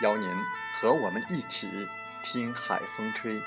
[0.00, 0.28] 邀您
[0.74, 1.68] 和我们一起
[2.22, 3.40] 听海风吹。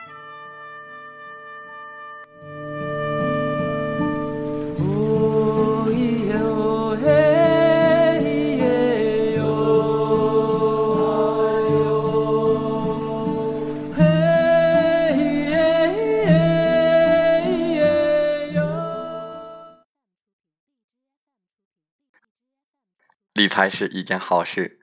[23.33, 24.79] 理财是一件好事，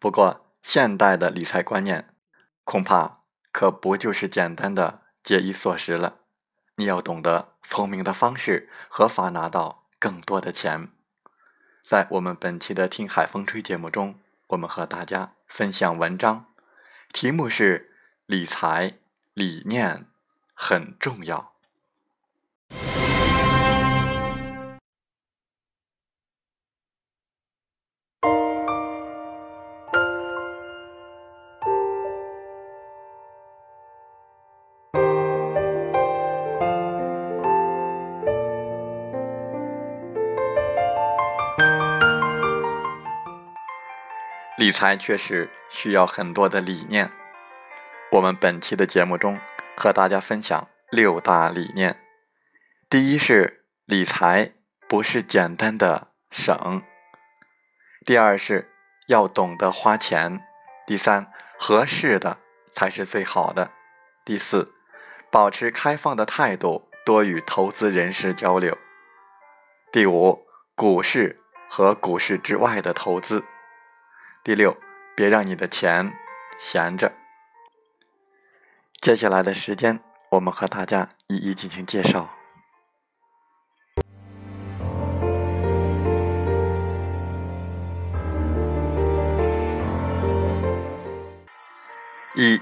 [0.00, 0.41] 不过。
[0.62, 2.14] 现代的理财观念，
[2.64, 6.20] 恐怕可不就是简单的节衣缩食了。
[6.76, 10.88] 你要懂得聪明的方式，合法拿到更多的钱。
[11.84, 16.46] 在我们本期的《听海风吹》节目中，我们和大家分享文章，
[17.12, 17.92] 题目是
[18.24, 18.98] “理财
[19.34, 20.06] 理念
[20.54, 21.51] 很重要”。
[44.62, 47.10] 理财确实需要很多的理念。
[48.12, 49.40] 我们本期的节目中
[49.76, 52.00] 和大家分享六大理念。
[52.88, 54.52] 第一是理财
[54.88, 56.80] 不是简单的省。
[58.06, 58.70] 第二是
[59.08, 60.40] 要懂得花钱。
[60.86, 62.38] 第三，合适的
[62.72, 63.72] 才是最好的。
[64.24, 64.72] 第四，
[65.28, 68.78] 保持开放的态度，多与投资人士交流。
[69.90, 70.46] 第五，
[70.76, 73.42] 股市和股市之外的投资。
[74.44, 74.76] 第六，
[75.14, 76.12] 别让你的钱
[76.58, 77.12] 闲着。
[79.00, 82.28] 接下来的时间，我们和大家一一进行介绍。
[92.34, 92.60] 一，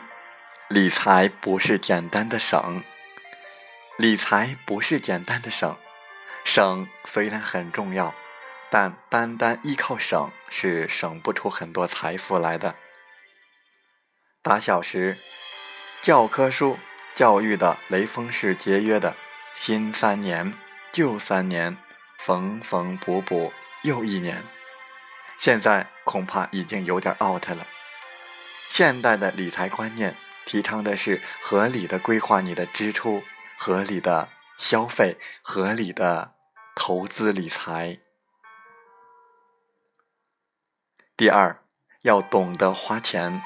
[0.69, 2.83] 理财不是简单的省，
[3.97, 5.75] 理财不是简单的省，
[6.45, 8.15] 省虽然很重要。
[8.71, 12.77] 但单单依靠省是省不出很多财富来的。
[14.43, 15.19] 打小时，
[16.01, 16.79] 教科书
[17.13, 19.17] 教育的雷锋式节约的
[19.55, 20.55] 新三年、
[20.93, 21.77] 旧三年，
[22.19, 24.45] 缝缝补补又一年，
[25.37, 27.67] 现在恐怕已经有点 out 了。
[28.71, 30.17] 现代的理财观念
[30.47, 33.23] 提倡的是合理的规划你的支出，
[33.59, 36.35] 合理的消费，合理的
[36.77, 37.99] 投资理财。
[41.21, 41.59] 第二，
[42.01, 43.43] 要懂得花钱。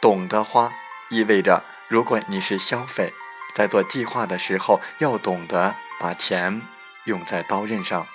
[0.00, 0.72] 懂得花，
[1.10, 3.12] 意味着如果你是消费，
[3.54, 6.62] 在做计划的时候，要懂得把钱
[7.04, 8.06] 用在刀刃上，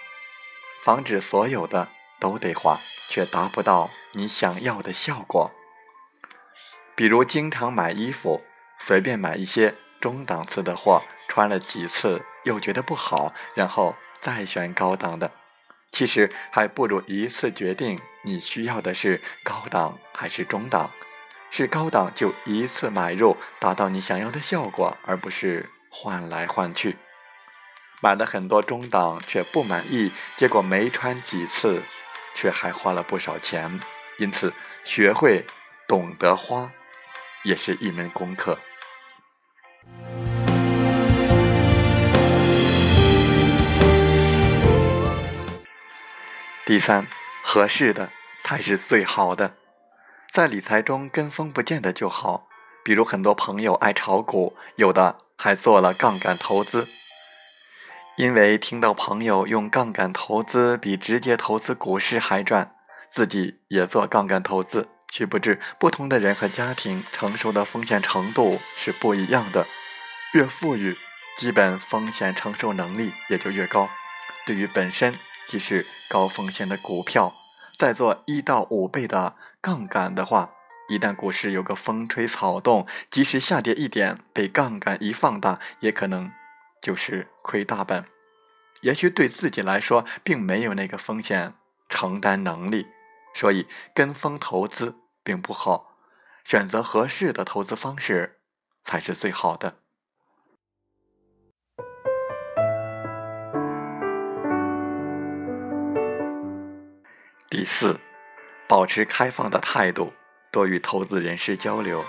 [0.83, 1.89] 防止所有的
[2.19, 5.51] 都得花，却达不到你想要的效果。
[6.95, 8.41] 比如，经常买衣服，
[8.79, 15.29] 随便买一些中档次的货，穿了几次又觉得不好，然后再选高档的。
[15.95, 20.91] 其实还不如一次决定你需要的是高档还是中档，
[21.49, 26.97] 是高档就一次买入，达到你想要的效果，而不是换来换去。
[28.01, 31.81] 买了很多中档却不满意，结果没穿几次，
[32.33, 33.79] 却还花了不少钱。
[34.17, 34.51] 因此，
[34.83, 35.45] 学会
[35.87, 36.69] 懂得花，
[37.45, 38.59] 也是一门功课。
[46.65, 47.05] 第三，
[47.43, 48.09] 合适的
[48.43, 49.53] 才是最好的。
[50.31, 52.47] 在理财中跟风不见得就好，
[52.83, 56.87] 比如很多朋友爱炒股，有的还做了杠杆投资。
[58.17, 62.75] 因为听到朋友用杠杆投资比直接投资股市还赚，
[63.11, 64.89] 自己也做杠杆投资。
[65.07, 69.67] 却不知不同的人和家庭承受的风险程度是不一样的，
[70.33, 70.97] 越富裕，
[71.37, 73.87] 基本风险承受能力也就越高。
[74.45, 77.33] 对于本身即是高风险的股票，
[77.77, 80.51] 再做一到五倍的杠杆的话，
[80.89, 86.31] 一旦股市有个风吹草动，即使下跌一点，被杠杆一放大，也可能
[86.81, 88.05] 就是亏大本。
[88.81, 91.53] 也许对自己来说，并没有那个风险
[91.89, 92.87] 承担能力，
[93.33, 94.95] 所以跟风投资。
[95.25, 95.97] 并不好，
[96.43, 98.41] 选择合适的投资方式
[98.83, 99.79] 才是最好的。
[107.47, 107.99] 第四，
[108.67, 110.11] 保持开放的态度，
[110.51, 112.03] 多与投资人士交流。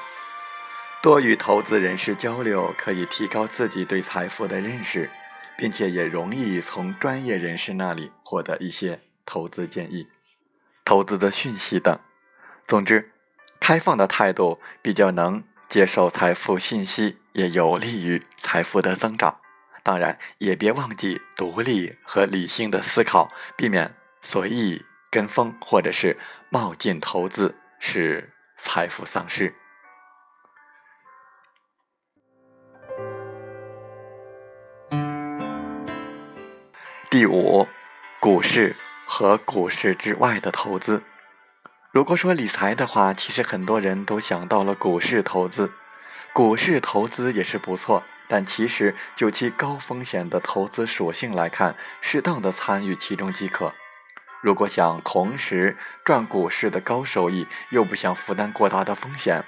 [1.03, 5.11] 多与投资人士交流，可以提高自己对财富的认识，
[5.59, 10.09] 并且也容易从专业人士那里获得一些投资建议、
[10.87, 11.99] 投资的讯息等。
[12.67, 13.13] 总之，
[13.61, 19.39] 开放的态度比较能接受财富信息，也有利于财富的增长。
[19.83, 26.19] 当然，也别忘记独立和理性的思考，避免随意跟风或者是
[26.51, 29.55] 冒进投资，使财富丧失。
[37.09, 37.67] 第五，
[38.21, 38.77] 股市
[39.07, 41.03] 和股市之外的投资。
[41.93, 45.73] 如果说理财的话，其实很多人都想到了股市投资。
[46.35, 53.73] 股市投资也是不错，但其实就其高风险的投资属性来看，适当的参与其中即可。
[54.47, 59.45] 如果想同时赚股市的高收益，又不想负担过大的风险，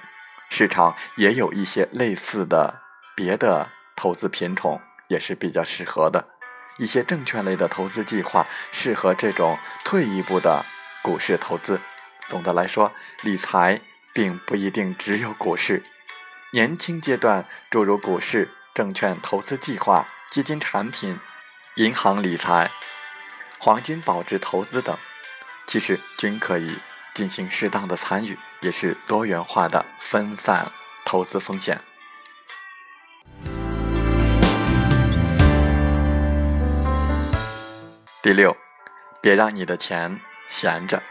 [0.49, 2.81] 市场也有一些类似的
[3.15, 6.27] 别的投资品种也是比较适合的。
[6.79, 10.65] 一些证券类的投资计划适合这种退一步的
[11.01, 11.79] 股市投资。
[12.27, 12.91] 总的来说，
[13.21, 13.79] 理财
[14.13, 15.81] 并不一定只有股市。
[16.51, 21.17] 年轻阶段，诸如股市、证券投资计划、基金产品、
[21.75, 22.69] 银行理财、
[23.61, 24.97] 黄金保值投资等，
[25.67, 26.77] 其实均可以
[27.13, 30.71] 进行适当的参与，也是多元化的分散
[31.03, 31.81] 投资风险。
[38.23, 38.55] 第六，
[39.19, 41.03] 别让你的钱闲着。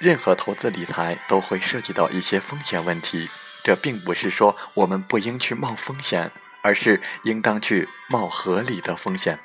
[0.00, 3.30] 任何投资理财都会涉及到一些风险问题，
[3.62, 9.38] 这并不是说我们不应去冒风险，而是应当去冒合理的风险。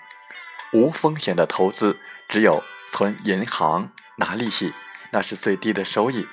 [0.72, 2.00] 无风险的投资
[2.30, 4.74] 只有存银行拿利息，
[5.12, 6.28] 那是最低的收益，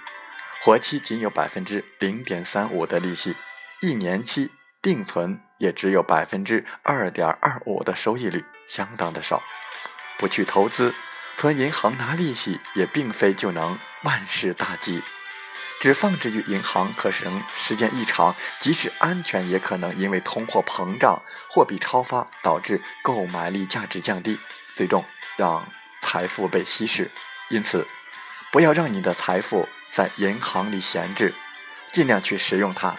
[0.62, 3.34] 活期仅有百分之零点三五的利息，
[3.80, 4.50] 一年期
[4.82, 9.42] 定存也只有百分之二点二五的收益率，相当的少。
[10.18, 10.94] 不去投资，
[11.36, 13.78] 存银行拿利息也并非就能。
[14.02, 15.02] 万事大吉，
[15.78, 24.40] 只放置于银行，可能时间一长，即使安全，也可能因为通货膨胀、货币超发导致购买力价值降低，
[24.72, 25.04] 最终
[25.36, 25.70] 让
[26.00, 27.10] 财富被稀释。
[27.48, 27.86] 因此，
[28.52, 31.34] 不要让你的财富在银行里闲置，
[31.92, 32.94] 尽量去使用它，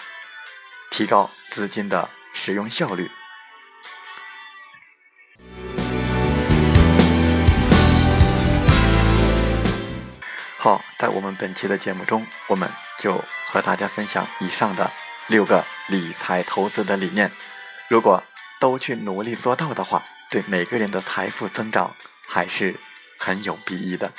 [0.90, 3.10] 提高资金的使用效率。
[10.58, 14.92] 好，在我们本期的节目中，我们就和大家分享以上的
[15.28, 17.32] 六个理财投资的理念。
[17.88, 18.24] 如果
[18.60, 21.96] 都去努力做到的话，对每个人的财富增长
[22.28, 22.76] 还是
[23.22, 24.12] 很有裨益的。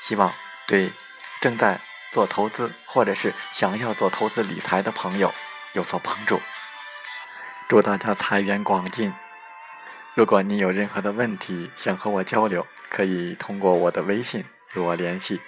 [0.00, 0.30] 希望
[0.66, 0.92] 对
[1.40, 1.80] 正在
[2.12, 5.32] 做投资或者是想要做投资理财的朋友
[5.72, 6.40] 有所帮助。
[7.68, 9.14] 祝大家财源广进。
[10.14, 15.40] 如果你有任何的问题想和我交流，可以通过我的微信与我联系。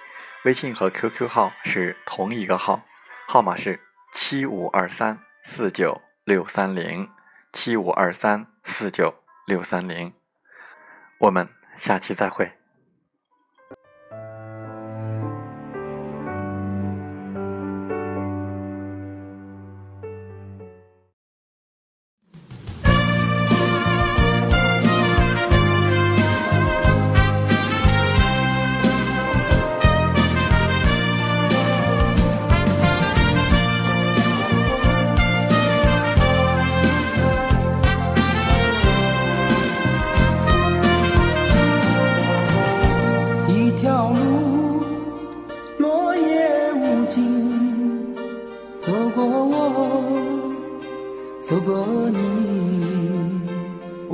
[0.45, 2.83] 微信和 QQ 号是同一个号，
[3.29, 3.81] 号码是
[4.13, 7.11] 七五二三四九六三零
[7.53, 10.15] 七五二三四九六三零，
[11.19, 12.53] 我们下期再会。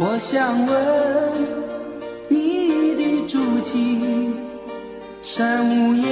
[0.04, 0.74] 我想问
[2.28, 4.34] 你的足迹
[5.22, 6.11] 山无言。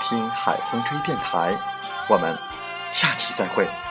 [0.00, 1.56] 听海风吹电台”。
[2.08, 2.36] 我们
[2.90, 3.89] 下期再会。